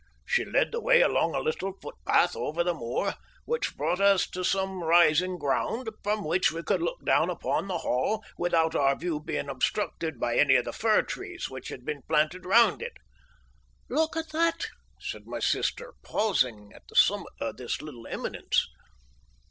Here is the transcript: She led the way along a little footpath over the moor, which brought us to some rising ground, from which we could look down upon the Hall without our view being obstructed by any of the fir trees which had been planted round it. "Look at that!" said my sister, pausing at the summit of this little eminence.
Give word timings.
She 0.25 0.43
led 0.43 0.71
the 0.71 0.81
way 0.81 1.01
along 1.01 1.35
a 1.35 1.39
little 1.39 1.73
footpath 1.79 2.35
over 2.35 2.63
the 2.63 2.73
moor, 2.73 3.13
which 3.45 3.77
brought 3.77 4.01
us 4.01 4.27
to 4.31 4.43
some 4.43 4.83
rising 4.83 5.37
ground, 5.37 5.89
from 6.01 6.23
which 6.25 6.51
we 6.51 6.63
could 6.63 6.81
look 6.81 7.05
down 7.05 7.29
upon 7.29 7.67
the 7.67 7.77
Hall 7.77 8.23
without 8.35 8.73
our 8.75 8.95
view 8.95 9.19
being 9.19 9.47
obstructed 9.47 10.19
by 10.19 10.37
any 10.39 10.55
of 10.55 10.65
the 10.65 10.73
fir 10.73 11.03
trees 11.03 11.51
which 11.51 11.69
had 11.69 11.85
been 11.85 12.01
planted 12.09 12.47
round 12.47 12.81
it. 12.81 12.93
"Look 13.91 14.17
at 14.17 14.29
that!" 14.31 14.65
said 14.99 15.27
my 15.27 15.37
sister, 15.37 15.93
pausing 16.01 16.71
at 16.73 16.87
the 16.89 16.95
summit 16.95 17.27
of 17.39 17.57
this 17.57 17.79
little 17.79 18.07
eminence. 18.07 18.65